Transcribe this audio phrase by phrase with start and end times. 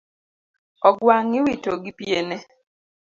[0.87, 2.35] Ogwangiwito gi piene